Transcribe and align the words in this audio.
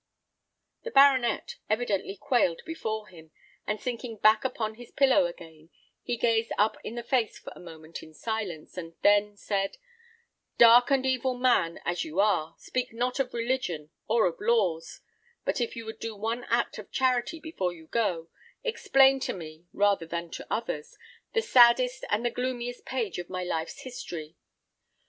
The 0.81 0.89
baronet 0.89 1.57
evidently 1.69 2.15
quailed 2.17 2.63
before 2.65 3.05
him; 3.09 3.29
and 3.67 3.79
sinking 3.79 4.17
back 4.17 4.43
upon 4.43 4.73
his 4.73 4.89
pillow 4.89 5.27
again, 5.27 5.69
he 6.01 6.17
gazed 6.17 6.51
up 6.57 6.77
in 6.83 6.97
his 6.97 7.05
face 7.05 7.37
for 7.37 7.53
a 7.55 7.59
moment 7.59 8.01
in 8.01 8.15
silence, 8.15 8.79
and 8.79 8.95
then 9.03 9.37
said, 9.37 9.77
"Dark 10.57 10.89
and 10.89 11.05
evil 11.05 11.35
man 11.35 11.79
as 11.85 12.03
you 12.03 12.19
are, 12.19 12.55
speak 12.57 12.93
not 12.93 13.19
of 13.19 13.31
religion 13.31 13.91
or 14.07 14.25
of 14.25 14.41
laws; 14.41 15.01
but 15.45 15.61
if 15.61 15.75
you 15.75 15.85
would 15.85 15.99
do 15.99 16.15
one 16.15 16.45
act 16.45 16.79
of 16.79 16.89
charity 16.91 17.39
before 17.39 17.71
you 17.71 17.85
go, 17.85 18.27
explain 18.63 19.19
to 19.19 19.33
me, 19.33 19.67
rather 19.71 20.07
than 20.07 20.31
to 20.31 20.51
others, 20.51 20.97
the 21.33 21.43
saddest 21.43 22.05
and 22.09 22.25
the 22.25 22.31
gloomiest 22.31 22.87
page 22.87 23.19
in 23.19 23.27
my 23.29 23.43
life's 23.43 23.81
history. 23.81 24.35